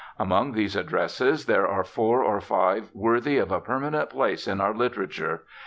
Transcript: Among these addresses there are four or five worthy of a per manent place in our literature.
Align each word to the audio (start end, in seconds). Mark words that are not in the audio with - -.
Among 0.17 0.53
these 0.53 0.75
addresses 0.75 1.45
there 1.45 1.67
are 1.67 1.83
four 1.83 2.23
or 2.23 2.41
five 2.41 2.89
worthy 2.91 3.37
of 3.37 3.51
a 3.51 3.59
per 3.61 3.77
manent 3.79 4.09
place 4.09 4.47
in 4.47 4.59
our 4.59 4.73
literature. 4.73 5.43